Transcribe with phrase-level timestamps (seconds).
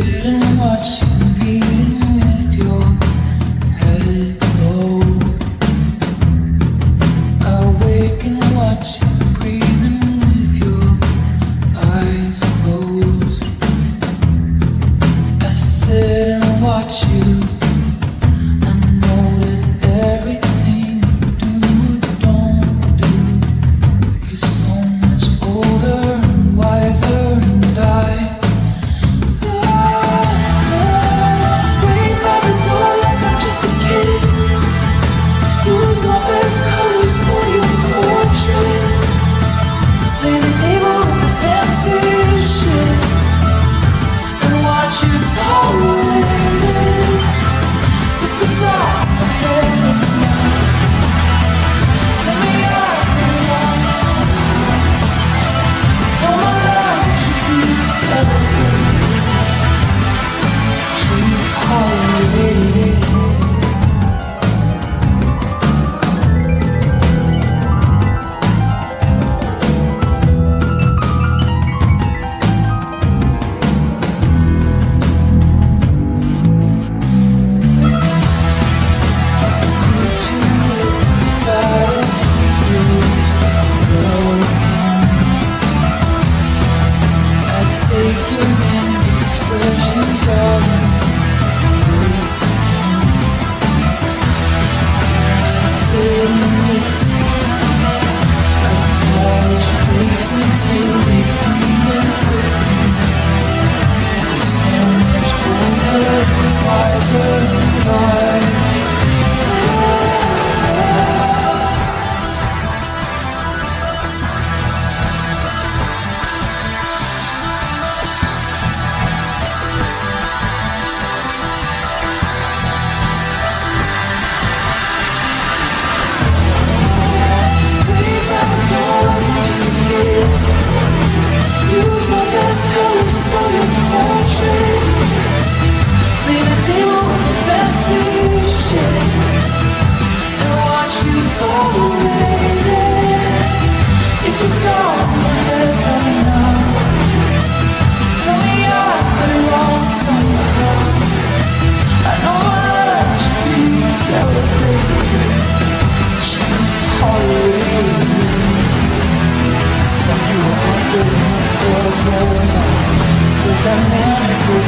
[0.00, 1.79] Didn't watch you be.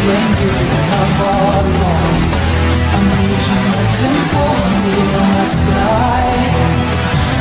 [0.04, 0.66] bring you to.
[2.92, 6.28] I'm reaching my tempo, I'm sky.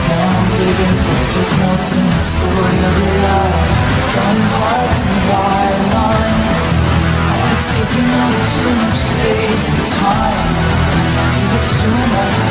[0.08, 3.72] Now I'm digging for footnotes in the story of your life.
[4.14, 6.06] The.
[7.52, 10.52] It's taking up too much space and time.
[11.36, 12.51] You assume I